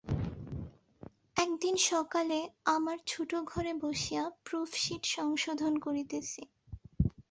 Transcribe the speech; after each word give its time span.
একদিন 1.37 1.75
সকালে 1.85 2.37
আমার 2.67 2.97
ছোটো 3.07 3.37
ঘরে 3.43 3.71
বসিয়া 3.81 4.23
প্রুফশীট 4.43 5.03
সংশোধন 5.07 5.73
করিতেছি। 5.79 6.41